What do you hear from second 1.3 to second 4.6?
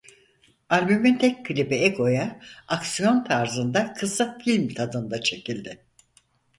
klibi "Ego"'ya aksiyon tarzında kısa